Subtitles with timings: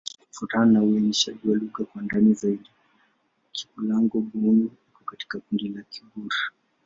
[0.27, 2.69] Kufuatana na uainishaji wa lugha kwa ndani zaidi,
[3.51, 6.31] Kikulango-Bouna iko katika kundi la Kigur.